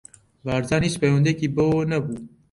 [0.45, 2.17] بارزان هیچ پەیوەندییەکی بەوەوە نەبوو.